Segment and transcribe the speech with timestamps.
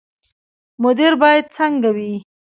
[0.83, 2.13] مدیر باید څنګه وي؟